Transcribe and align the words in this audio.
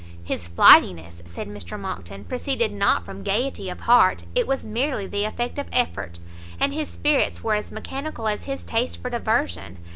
"His 0.23 0.47
flightiness," 0.49 1.21
said 1.29 1.47
Mr 1.47 1.79
Monckton, 1.79 2.23
"proceeded 2.25 2.71
not 2.73 3.05
from 3.05 3.21
gaiety 3.21 3.69
of 3.69 3.81
heart, 3.81 4.23
it 4.33 4.47
was 4.47 4.65
merely 4.65 5.05
the 5.05 5.25
effect 5.25 5.59
of 5.59 5.67
effort; 5.71 6.17
and 6.59 6.73
his 6.73 6.89
spirits 6.89 7.43
were 7.43 7.53
as 7.53 7.71
mechanical 7.71 8.27
as 8.27 8.45
his 8.45 8.65
taste 8.65 8.99
for 8.99 9.11
diversion. 9.11 9.77